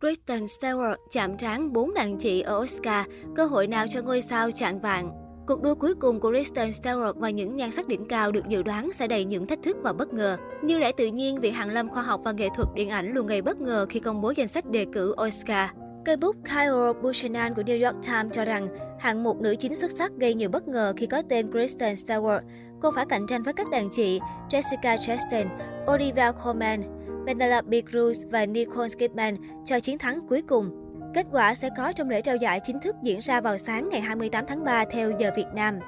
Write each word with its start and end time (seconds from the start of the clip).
Kristen 0.00 0.44
Stewart 0.44 0.96
chạm 1.10 1.36
trán 1.36 1.72
bốn 1.72 1.94
đàn 1.94 2.18
chị 2.18 2.40
ở 2.40 2.58
Oscar, 2.58 3.06
cơ 3.36 3.44
hội 3.46 3.66
nào 3.66 3.86
cho 3.90 4.02
ngôi 4.02 4.22
sao 4.22 4.50
chạng 4.50 4.80
vạn. 4.80 5.10
Cuộc 5.46 5.62
đua 5.62 5.74
cuối 5.74 5.94
cùng 5.94 6.20
của 6.20 6.30
Kristen 6.30 6.70
Stewart 6.70 7.12
và 7.16 7.30
những 7.30 7.56
nhan 7.56 7.72
sắc 7.72 7.88
đỉnh 7.88 8.08
cao 8.08 8.32
được 8.32 8.48
dự 8.48 8.62
đoán 8.62 8.92
sẽ 8.92 9.06
đầy 9.06 9.24
những 9.24 9.46
thách 9.46 9.58
thức 9.62 9.76
và 9.82 9.92
bất 9.92 10.14
ngờ. 10.14 10.36
Như 10.62 10.78
lẽ 10.78 10.92
tự 10.92 11.06
nhiên, 11.06 11.40
Viện 11.40 11.54
Hàn 11.54 11.70
Lâm 11.70 11.88
Khoa 11.88 12.02
học 12.02 12.20
và 12.24 12.32
Nghệ 12.32 12.48
thuật 12.56 12.68
Điện 12.74 12.88
ảnh 12.90 13.12
luôn 13.14 13.26
gây 13.26 13.42
bất 13.42 13.60
ngờ 13.60 13.86
khi 13.88 14.00
công 14.00 14.20
bố 14.20 14.32
danh 14.36 14.48
sách 14.48 14.70
đề 14.70 14.86
cử 14.92 15.14
Oscar. 15.26 15.70
Cây 16.04 16.16
bút 16.16 16.36
Kyle 16.44 16.92
Buchanan 17.02 17.54
của 17.54 17.62
New 17.62 17.86
York 17.86 18.06
Times 18.06 18.32
cho 18.32 18.44
rằng 18.44 18.68
hạng 18.98 19.22
mục 19.22 19.40
nữ 19.40 19.54
chính 19.60 19.74
xuất 19.74 19.90
sắc 19.98 20.12
gây 20.20 20.34
nhiều 20.34 20.48
bất 20.48 20.68
ngờ 20.68 20.92
khi 20.96 21.06
có 21.06 21.22
tên 21.28 21.52
Kristen 21.52 21.94
Stewart. 21.94 22.40
Cô 22.82 22.92
phải 22.92 23.06
cạnh 23.06 23.26
tranh 23.26 23.42
với 23.42 23.52
các 23.52 23.70
đàn 23.70 23.90
chị 23.90 24.20
Jessica 24.50 24.98
Chastain, 25.06 25.48
Olivia 25.92 26.32
Colman, 26.44 26.82
Penelope 27.26 27.80
Cruz 27.80 28.30
và 28.30 28.46
Nicole 28.46 28.88
Kidman 28.88 29.36
cho 29.64 29.80
chiến 29.80 29.98
thắng 29.98 30.20
cuối 30.28 30.42
cùng. 30.42 30.70
Kết 31.14 31.26
quả 31.32 31.54
sẽ 31.54 31.68
có 31.76 31.92
trong 31.92 32.10
lễ 32.10 32.20
trao 32.20 32.36
giải 32.36 32.60
chính 32.64 32.80
thức 32.80 32.96
diễn 33.02 33.18
ra 33.20 33.40
vào 33.40 33.58
sáng 33.58 33.88
ngày 33.88 34.00
28 34.00 34.44
tháng 34.46 34.64
3 34.64 34.84
theo 34.84 35.10
giờ 35.18 35.30
Việt 35.36 35.46
Nam. 35.54 35.78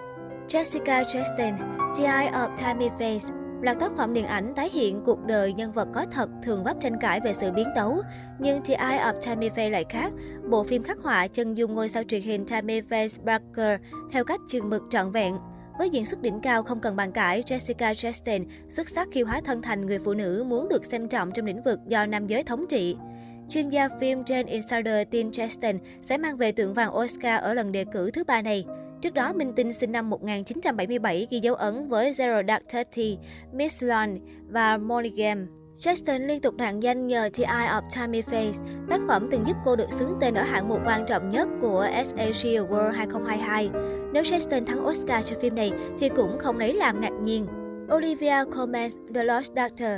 Jessica 0.49 1.05
Chastain, 1.13 1.55
The 1.97 2.05
Eye 2.05 2.31
of 2.31 2.57
Tammy 2.57 2.89
Faye 2.99 3.19
là 3.63 3.75
tác 3.75 3.93
phẩm 3.97 4.15
điện 4.15 4.27
ảnh 4.27 4.53
tái 4.57 4.71
hiện 4.73 5.03
cuộc 5.05 5.25
đời 5.25 5.53
nhân 5.53 5.73
vật 5.73 5.89
có 5.95 6.07
thật 6.13 6.29
thường 6.43 6.65
vấp 6.65 6.77
tranh 6.81 6.99
cãi 7.01 7.21
về 7.25 7.33
sự 7.33 7.53
biến 7.53 7.69
tấu. 7.77 8.03
Nhưng 8.39 8.63
The 8.63 8.75
Eye 8.75 8.99
of 8.99 9.13
Tammy 9.27 9.49
Faye 9.49 9.71
lại 9.71 9.85
khác. 9.89 10.13
Bộ 10.51 10.65
phim 10.65 10.83
khắc 10.83 10.99
họa 11.03 11.27
chân 11.27 11.55
dung 11.55 11.75
ngôi 11.75 11.89
sao 11.89 12.03
truyền 12.09 12.23
hình 12.23 12.47
Tammy 12.47 12.81
Faye 12.81 13.09
Barker 13.25 13.81
theo 14.13 14.25
cách 14.25 14.41
chừng 14.49 14.71
mực 14.71 14.83
trọn 14.91 15.11
vẹn. 15.13 15.37
Với 15.79 15.91
diễn 15.91 16.07
xuất 16.07 16.23
đỉnh 16.23 16.41
cao 16.41 16.63
không 16.63 16.81
cần 16.81 16.97
bàn 16.97 17.13
cãi, 17.13 17.43
Jessica 17.47 17.95
Chastain 17.95 18.45
xuất 18.69 18.89
sắc 18.89 19.09
khi 19.13 19.23
hóa 19.23 19.41
thân 19.45 19.63
thành 19.63 19.87
người 19.87 19.99
phụ 19.99 20.15
nữ 20.15 20.45
muốn 20.49 20.69
được 20.69 20.85
xem 20.85 21.09
trọng 21.09 21.31
trong 21.33 21.47
lĩnh 21.47 21.63
vực 21.63 21.79
do 21.87 22.07
nam 22.07 22.27
giới 22.27 22.43
thống 22.43 22.67
trị. 22.69 22.97
Chuyên 23.49 23.69
gia 23.69 23.89
phim 24.01 24.23
Jane 24.23 24.47
Insider 24.47 25.09
tin 25.11 25.33
Chastain 25.33 25.79
sẽ 26.03 26.19
mang 26.19 26.37
về 26.37 26.53
tượng 26.53 26.75
vàng 26.75 26.97
Oscar 26.97 27.43
ở 27.43 27.55
lần 27.55 27.73
đề 27.73 27.85
cử 27.85 28.11
thứ 28.11 28.25
ba 28.25 28.43
này. 28.43 28.65
Trước 29.03 29.15
đó, 29.15 29.33
Minh 29.33 29.53
Tinh 29.57 29.73
sinh 29.73 29.93
năm 29.93 30.11
1977 30.11 31.27
ghi 31.31 31.41
dấu 31.41 31.55
ấn 31.55 31.89
với 31.89 32.13
Zero 32.13 32.47
Dark 32.47 32.69
Thirty, 32.69 33.19
Miss 33.53 33.83
Lawn 33.83 34.19
và 34.49 34.79
Mulligan. 34.79 35.62
Justin 35.83 36.27
liên 36.27 36.41
tục 36.41 36.55
rạng 36.59 36.83
danh 36.83 37.07
nhờ 37.07 37.29
The 37.35 37.45
Eye 37.45 37.69
of 37.69 37.83
Tammy 37.97 38.23
Faye, 38.23 38.53
tác 38.89 39.01
phẩm 39.09 39.29
từng 39.31 39.47
giúp 39.47 39.57
cô 39.65 39.77
được 39.77 39.93
xứng 39.93 40.17
tên 40.21 40.35
ở 40.35 40.43
hạng 40.43 40.69
mục 40.69 40.81
quan 40.87 41.07
trọng 41.07 41.31
nhất 41.31 41.49
của 41.61 41.89
SAG 42.05 42.49
Award 42.49 42.91
2022. 42.91 43.71
Nếu 44.13 44.23
Justin 44.23 44.65
thắng 44.67 44.87
Oscar 44.87 45.31
cho 45.31 45.37
phim 45.41 45.55
này 45.55 45.73
thì 46.01 46.09
cũng 46.09 46.39
không 46.39 46.59
lấy 46.59 46.75
làm 46.75 47.01
ngạc 47.01 47.13
nhiên. 47.23 47.47
Olivia 47.95 48.45
Colman, 48.57 48.91
The 49.15 49.25
Lost 49.25 49.53
Doctor 49.57 49.91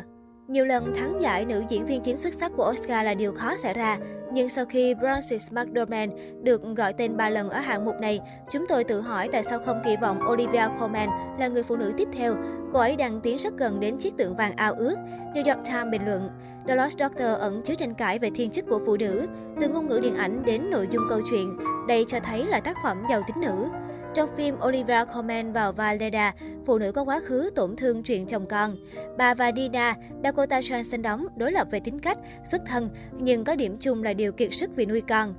nhiều 0.49 0.65
lần 0.65 0.95
thắng 0.95 1.23
giải 1.23 1.45
nữ 1.45 1.63
diễn 1.69 1.87
viên 1.87 2.01
chính 2.01 2.17
xuất 2.17 2.35
sắc 2.35 2.53
của 2.57 2.71
Oscar 2.71 3.05
là 3.05 3.15
điều 3.15 3.33
khó 3.33 3.57
xảy 3.57 3.75
ra. 3.75 3.99
Nhưng 4.35 4.49
sau 4.49 4.65
khi 4.65 4.95
Francis 4.95 5.65
McDormand 5.65 6.13
được 6.43 6.63
gọi 6.77 6.93
tên 6.93 7.17
ba 7.17 7.31
lần 7.31 7.51
ở 7.51 7.61
hạng 7.61 7.85
mục 7.85 7.95
này, 8.01 8.21
chúng 8.51 8.67
tôi 8.69 8.85
tự 8.85 9.01
hỏi 9.01 9.29
tại 9.33 9.43
sao 9.43 9.59
không 9.67 9.83
kỳ 9.85 9.97
vọng 9.97 10.19
Olivia 10.33 10.69
Colman 10.81 11.09
là 11.39 11.49
người 11.49 11.63
phụ 11.63 11.77
nữ 11.77 11.93
tiếp 11.97 12.09
theo. 12.13 12.37
Cô 12.73 12.81
ấy 12.81 12.97
đang 12.97 13.21
tiến 13.21 13.37
rất 13.37 13.57
gần 13.57 13.81
đến 13.81 13.99
chiếc 13.99 14.17
tượng 14.17 14.37
vàng 14.37 14.57
ao 14.57 14.75
ước. 14.75 14.97
New 15.35 15.55
York 15.55 15.67
Times 15.67 15.91
bình 15.93 16.05
luận, 16.05 16.29
The 16.67 16.77
Lost 16.77 16.99
Doctor 16.99 17.39
ẩn 17.39 17.63
chứa 17.65 17.75
tranh 17.75 17.95
cãi 17.95 18.19
về 18.19 18.31
thiên 18.35 18.51
chức 18.51 18.65
của 18.69 18.81
phụ 18.87 18.97
nữ. 18.97 19.27
Từ 19.61 19.69
ngôn 19.69 19.89
ngữ 19.89 20.01
điện 20.03 20.17
ảnh 20.17 20.43
đến 20.45 20.71
nội 20.71 20.89
dung 20.91 21.07
câu 21.09 21.21
chuyện, 21.31 21.59
đây 21.89 22.05
cho 22.09 22.21
thấy 22.21 22.45
là 22.47 22.61
tác 22.61 22.77
phẩm 22.83 23.03
giàu 23.11 23.23
tính 23.27 23.41
nữ. 23.41 23.67
Trong 24.15 24.37
phim, 24.37 24.55
Olivia 24.67 25.05
Colman 25.15 25.53
vào 25.53 25.73
vai 25.73 25.99
Leda, 25.99 26.33
phụ 26.67 26.79
nữ 26.79 26.93
có 26.93 27.05
quá 27.05 27.21
khứ 27.25 27.51
tổn 27.55 27.77
thương 27.77 28.03
chuyện 28.03 28.27
chồng 28.27 28.47
con. 28.47 28.77
Bà 29.19 29.35
và 29.35 29.53
Dina, 29.57 29.95
Dakota 30.25 30.61
Johnson 30.61 31.03
đóng, 31.03 31.27
đối 31.37 31.53
lập 31.53 31.69
về 31.71 31.81
tính 31.81 31.99
cách, 31.99 32.19
xuất 32.45 32.63
thân, 32.67 32.89
nhưng 33.19 33.45
có 33.45 33.57
điểm 33.57 33.77
chung 33.81 34.03
là 34.03 34.13
điều 34.13 34.33
kiệt 34.33 34.55
sức 34.55 34.71
vì 34.77 34.87
nuôi 34.87 35.01
con. 35.01 35.35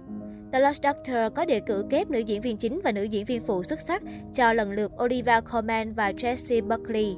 The 0.53 0.59
Lost 0.59 0.83
Doctor 0.83 1.17
có 1.35 1.45
đề 1.45 1.59
cử 1.59 1.85
kép 1.89 2.09
nữ 2.09 2.19
diễn 2.19 2.41
viên 2.41 2.57
chính 2.57 2.81
và 2.83 2.91
nữ 2.91 3.03
diễn 3.03 3.25
viên 3.25 3.45
phụ 3.45 3.63
xuất 3.63 3.79
sắc 3.87 4.03
cho 4.33 4.53
lần 4.53 4.71
lượt 4.71 4.91
Olivia 5.03 5.41
Colman 5.51 5.93
và 5.93 6.11
Jessie 6.11 6.67
Buckley. 6.67 7.15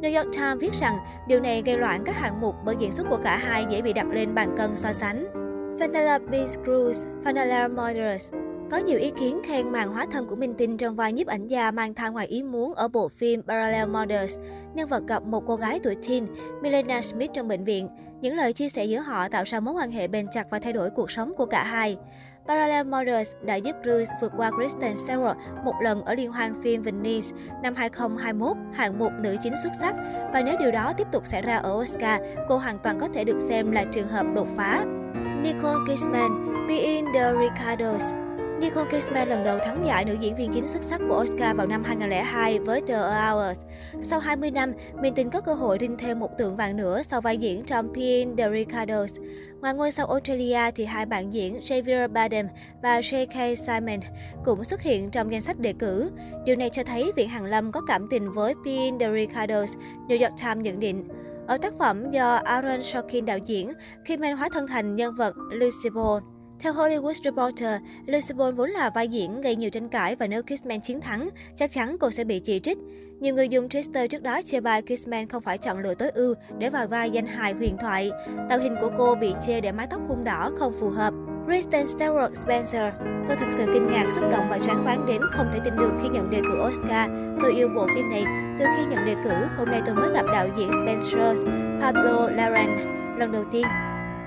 New 0.00 0.16
York 0.16 0.34
Times 0.34 0.60
viết 0.60 0.72
rằng 0.72 0.98
điều 1.28 1.40
này 1.40 1.62
gây 1.66 1.78
loạn 1.78 2.02
các 2.04 2.16
hạng 2.16 2.40
mục 2.40 2.54
bởi 2.64 2.76
diễn 2.78 2.92
xuất 2.92 3.06
của 3.10 3.18
cả 3.24 3.36
hai 3.36 3.66
dễ 3.70 3.82
bị 3.82 3.92
đặt 3.92 4.06
lên 4.06 4.34
bàn 4.34 4.54
cân 4.56 4.76
so 4.76 4.92
sánh. 4.92 5.26
Penelope 5.78 6.46
Cruz, 6.64 7.22
Vanilla 7.24 7.68
Mothers 7.68 8.30
có 8.70 8.76
nhiều 8.76 8.98
ý 8.98 9.12
kiến 9.20 9.40
khen 9.44 9.72
màn 9.72 9.92
hóa 9.92 10.06
thân 10.10 10.26
của 10.26 10.36
Minh 10.36 10.54
Tinh 10.54 10.76
trong 10.76 10.96
vai 10.96 11.12
nhiếp 11.12 11.26
ảnh 11.26 11.46
gia 11.46 11.70
mang 11.70 11.94
thai 11.94 12.10
ngoài 12.10 12.26
ý 12.26 12.42
muốn 12.42 12.74
ở 12.74 12.88
bộ 12.88 13.08
phim 13.08 13.42
Parallel 13.42 13.88
Mothers. 13.88 14.38
Nhân 14.74 14.88
vật 14.88 15.02
gặp 15.08 15.22
một 15.22 15.46
cô 15.46 15.56
gái 15.56 15.80
tuổi 15.82 15.96
teen, 16.08 16.26
Milena 16.62 17.02
Smith 17.02 17.30
trong 17.32 17.48
bệnh 17.48 17.64
viện. 17.64 17.88
Những 18.20 18.36
lời 18.36 18.52
chia 18.52 18.68
sẻ 18.68 18.84
giữa 18.84 18.98
họ 18.98 19.28
tạo 19.28 19.44
ra 19.46 19.60
mối 19.60 19.74
quan 19.74 19.90
hệ 19.90 20.08
bền 20.08 20.26
chặt 20.32 20.46
và 20.50 20.58
thay 20.58 20.72
đổi 20.72 20.90
cuộc 20.90 21.10
sống 21.10 21.32
của 21.36 21.46
cả 21.46 21.64
hai. 21.64 21.96
Parallel 22.48 22.86
Mothers 22.86 23.30
đã 23.42 23.54
giúp 23.54 23.76
Cruz 23.82 24.06
vượt 24.20 24.32
qua 24.36 24.50
Kristen 24.50 24.94
Stewart 24.96 25.34
một 25.64 25.74
lần 25.82 26.02
ở 26.04 26.14
liên 26.14 26.32
hoan 26.32 26.62
phim 26.62 26.82
Venice 26.82 27.28
năm 27.62 27.74
2021, 27.74 28.56
hạng 28.72 28.98
mục 28.98 29.12
nữ 29.20 29.36
chính 29.42 29.54
xuất 29.62 29.72
sắc. 29.80 29.94
Và 30.32 30.42
nếu 30.44 30.56
điều 30.58 30.70
đó 30.70 30.92
tiếp 30.96 31.06
tục 31.12 31.26
xảy 31.26 31.42
ra 31.42 31.56
ở 31.56 31.74
Oscar, 31.80 32.22
cô 32.48 32.58
hoàn 32.58 32.78
toàn 32.78 33.00
có 33.00 33.08
thể 33.14 33.24
được 33.24 33.38
xem 33.48 33.70
là 33.70 33.84
trường 33.92 34.08
hợp 34.08 34.26
đột 34.34 34.48
phá. 34.56 34.84
Nicole 35.42 35.78
Kidman, 35.86 36.30
Being 36.68 37.06
the 37.14 37.32
Ricardos 37.40 38.04
Nicole 38.60 38.90
Kidman 38.90 39.28
lần 39.28 39.44
đầu 39.44 39.58
thắng 39.58 39.86
giải 39.86 40.04
nữ 40.04 40.16
diễn 40.20 40.36
viên 40.36 40.52
chính 40.52 40.68
xuất 40.68 40.82
sắc 40.82 41.00
của 41.08 41.20
Oscar 41.20 41.56
vào 41.56 41.66
năm 41.66 41.84
2002 41.84 42.58
với 42.58 42.80
The 42.86 42.94
Hours. 42.94 43.58
Sau 44.02 44.20
20 44.20 44.50
năm, 44.50 44.72
mình 45.02 45.14
tình 45.14 45.30
có 45.30 45.40
cơ 45.40 45.54
hội 45.54 45.78
rinh 45.80 45.96
thêm 45.98 46.18
một 46.18 46.38
tượng 46.38 46.56
vàng 46.56 46.76
nữa 46.76 47.02
sau 47.10 47.20
vai 47.20 47.36
diễn 47.36 47.64
trong 47.64 47.94
Pin 47.94 48.36
the 48.36 48.50
Ricardos. 48.50 49.14
Ngoài 49.60 49.74
ngôi 49.74 49.92
sao 49.92 50.06
Australia 50.06 50.70
thì 50.74 50.84
hai 50.84 51.06
bạn 51.06 51.32
diễn 51.32 51.60
Javier 51.60 52.08
Bardem 52.08 52.48
và 52.82 53.00
J.K. 53.00 53.54
Simon 53.54 54.00
cũng 54.44 54.64
xuất 54.64 54.82
hiện 54.82 55.10
trong 55.10 55.32
danh 55.32 55.40
sách 55.40 55.58
đề 55.58 55.72
cử. 55.72 56.10
Điều 56.44 56.56
này 56.56 56.70
cho 56.70 56.82
thấy 56.82 57.12
Viện 57.16 57.28
Hàn 57.28 57.46
Lâm 57.46 57.72
có 57.72 57.80
cảm 57.80 58.06
tình 58.10 58.32
với 58.32 58.54
Pin 58.64 58.98
the 58.98 59.12
Ricardos, 59.12 59.76
New 60.08 60.20
York 60.22 60.40
Times 60.40 60.64
nhận 60.64 60.80
định. 60.80 61.08
Ở 61.46 61.58
tác 61.58 61.74
phẩm 61.78 62.10
do 62.10 62.34
Aaron 62.34 62.82
Sorkin 62.82 63.26
đạo 63.26 63.38
diễn, 63.38 63.72
Kidman 64.06 64.36
hóa 64.36 64.48
thân 64.52 64.66
thành 64.66 64.96
nhân 64.96 65.14
vật 65.14 65.34
Lucy 65.50 65.90
Ball. 65.94 66.37
Theo 66.60 66.72
Hollywood 66.72 67.12
Reporter, 67.24 67.80
Lucy 68.06 68.34
Ball 68.34 68.54
vốn 68.54 68.70
là 68.70 68.90
vai 68.90 69.08
diễn 69.08 69.40
gây 69.40 69.56
nhiều 69.56 69.70
tranh 69.70 69.88
cãi 69.88 70.16
và 70.16 70.26
nếu 70.26 70.42
Kissman 70.42 70.80
chiến 70.80 71.00
thắng, 71.00 71.28
chắc 71.56 71.72
chắn 71.72 71.96
cô 72.00 72.10
sẽ 72.10 72.24
bị 72.24 72.40
chỉ 72.40 72.58
trích. 72.58 72.78
Nhiều 73.20 73.34
người 73.34 73.48
dùng 73.48 73.68
Twitter 73.68 74.06
trước 74.06 74.22
đó 74.22 74.40
chê 74.42 74.60
bai 74.60 74.82
Kissman 74.82 75.28
không 75.28 75.42
phải 75.42 75.58
chọn 75.58 75.78
lựa 75.78 75.94
tối 75.94 76.10
ưu 76.10 76.34
để 76.58 76.70
vào 76.70 76.86
vai 76.86 77.10
danh 77.10 77.26
hài 77.26 77.52
huyền 77.52 77.76
thoại. 77.80 78.10
Tạo 78.48 78.58
hình 78.58 78.76
của 78.80 78.90
cô 78.98 79.14
bị 79.14 79.34
chê 79.46 79.60
để 79.60 79.72
mái 79.72 79.86
tóc 79.86 80.00
hung 80.08 80.24
đỏ 80.24 80.50
không 80.58 80.72
phù 80.80 80.90
hợp. 80.90 81.14
Kristen 81.46 81.86
Stewart 81.86 82.34
Spencer 82.34 82.92
Tôi 83.28 83.36
thật 83.36 83.46
sự 83.56 83.64
kinh 83.74 83.86
ngạc, 83.86 84.06
xúc 84.12 84.24
động 84.32 84.46
và 84.50 84.58
choáng 84.58 84.84
váng 84.84 85.06
đến 85.06 85.22
không 85.30 85.50
thể 85.52 85.60
tin 85.64 85.76
được 85.76 85.92
khi 86.02 86.08
nhận 86.08 86.30
đề 86.30 86.40
cử 86.40 86.66
Oscar. 86.68 87.10
Tôi 87.42 87.54
yêu 87.54 87.68
bộ 87.76 87.86
phim 87.94 88.10
này. 88.10 88.24
Từ 88.58 88.64
khi 88.76 88.84
nhận 88.84 89.06
đề 89.06 89.14
cử, 89.24 89.34
hôm 89.56 89.68
nay 89.68 89.82
tôi 89.86 89.94
mới 89.94 90.12
gặp 90.14 90.26
đạo 90.32 90.48
diễn 90.58 90.70
Spencer 90.84 91.38
Pablo 91.80 92.28
Larraín 92.30 92.70
lần 93.18 93.32
đầu 93.32 93.44
tiên. 93.52 93.66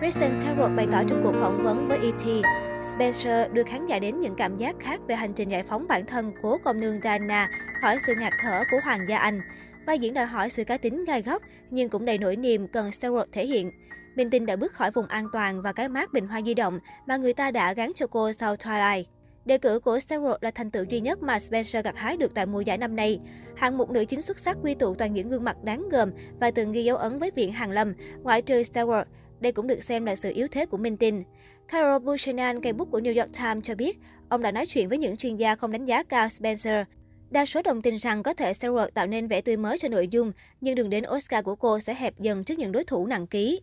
Kristen 0.02 0.38
Stewart 0.38 0.76
bày 0.76 0.88
tỏ 0.92 1.04
trong 1.08 1.22
cuộc 1.24 1.34
phỏng 1.42 1.64
vấn 1.64 1.88
với 1.88 1.98
ET, 1.98 2.44
Spencer 2.84 3.52
đưa 3.52 3.64
khán 3.64 3.88
giả 3.88 4.00
đến 4.00 4.20
những 4.20 4.36
cảm 4.36 4.58
giác 4.58 4.76
khác 4.80 5.00
về 5.08 5.16
hành 5.16 5.34
trình 5.34 5.50
giải 5.52 5.64
phóng 5.64 5.88
bản 5.88 6.06
thân 6.06 6.32
của 6.42 6.58
công 6.64 6.80
nương 6.80 7.02
Diana 7.04 7.50
khỏi 7.82 7.98
sự 8.08 8.14
ngạt 8.16 8.34
thở 8.42 8.64
của 8.72 8.80
Hoàng 8.84 9.00
gia 9.10 9.18
Anh. 9.18 9.42
Vai 9.88 10.00
diễn 10.00 10.14
đòi 10.14 10.26
hỏi 10.26 10.50
sự 10.50 10.64
cá 10.64 10.78
tính 10.78 11.06
gai 11.06 11.22
góc 11.22 11.42
nhưng 11.70 11.90
cũng 11.90 12.06
đầy 12.06 12.18
nỗi 12.18 12.36
niềm 12.36 12.68
cần 12.68 12.90
Stewart 12.90 13.26
thể 13.32 13.46
hiện. 13.46 13.72
Minh 14.16 14.30
tinh 14.30 14.46
đã 14.46 14.56
bước 14.56 14.74
khỏi 14.74 14.92
vùng 14.92 15.08
an 15.08 15.26
toàn 15.34 15.62
và 15.62 15.74
cái 15.74 15.90
mát 15.90 16.14
bình 16.14 16.28
hoa 16.28 16.42
di 16.42 16.54
động 16.54 16.80
mà 17.08 17.18
người 17.18 17.34
ta 17.34 17.52
đã 17.52 17.74
gắn 17.74 17.92
cho 17.96 18.08
cô 18.08 18.34
sau 18.34 18.56
Twilight. 18.56 19.04
Đề 19.46 19.58
cử 19.58 19.80
của 19.80 19.98
Stewart 19.98 20.38
là 20.42 20.52
thành 20.52 20.72
tựu 20.72 20.84
duy 20.84 21.00
nhất 21.00 21.24
mà 21.24 21.40
Spencer 21.40 21.86
gặt 21.86 21.98
hái 21.98 22.18
được 22.18 22.34
tại 22.34 22.46
mùa 22.46 22.62
giải 22.62 22.78
năm 22.78 22.96
nay. 22.96 23.20
Hạng 23.56 23.78
mục 23.78 23.90
nữ 23.90 24.06
chính 24.06 24.22
xuất 24.22 24.40
sắc 24.40 24.58
quy 24.64 24.74
tụ 24.74 24.96
toàn 24.96 25.14
những 25.14 25.30
gương 25.30 25.44
mặt 25.44 25.64
đáng 25.64 25.90
gờm 25.90 26.12
và 26.40 26.52
từng 26.52 26.72
ghi 26.72 26.84
dấu 26.84 26.98
ấn 26.98 27.20
với 27.20 27.32
viện 27.36 27.52
hàng 27.52 27.72
Lâm, 27.72 27.94
ngoại 28.24 28.42
trừ 28.42 28.62
Stewart. 28.62 29.04
Đây 29.42 29.52
cũng 29.52 29.68
được 29.68 29.84
xem 29.84 30.06
là 30.06 30.16
sự 30.16 30.32
yếu 30.34 30.48
thế 30.48 30.66
của 30.66 30.78
Minh 30.78 30.98
Tinh. 30.98 31.24
Carol 31.68 32.04
Buchanan, 32.04 32.62
cây 32.62 32.74
bút 32.74 32.92
của 32.92 33.00
New 33.00 33.22
York 33.22 33.34
Times 33.38 33.64
cho 33.64 33.76
biết, 33.76 34.00
ông 34.30 34.42
đã 34.42 34.52
nói 34.52 34.66
chuyện 34.66 34.90
với 34.90 34.98
những 34.98 35.18
chuyên 35.18 35.36
gia 35.36 35.56
không 35.56 35.72
đánh 35.72 35.86
giá 35.86 36.04
cao 36.04 36.30
Spencer. 36.30 36.86
Đa 37.30 37.46
số 37.46 37.62
đồng 37.62 37.82
tình 37.82 37.96
rằng 37.96 38.24
có 38.24 38.34
thể 38.34 38.52
Stewart 38.52 38.90
tạo 38.90 39.08
nên 39.08 39.28
vẻ 39.28 39.42
tươi 39.42 39.58
mới 39.58 39.78
cho 39.78 39.88
nội 39.88 40.08
dung, 40.08 40.32
nhưng 40.62 40.76
đường 40.76 40.90
đến 40.90 41.04
Oscar 41.16 41.46
của 41.46 41.56
cô 41.56 41.80
sẽ 41.80 41.94
hẹp 41.94 42.20
dần 42.20 42.44
trước 42.44 42.60
những 42.60 42.72
đối 42.72 42.84
thủ 42.84 43.08
nặng 43.08 43.28
ký. 43.28 43.62